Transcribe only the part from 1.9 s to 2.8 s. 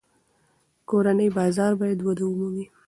وده ومومي.